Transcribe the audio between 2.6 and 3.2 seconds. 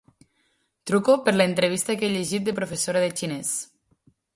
professora de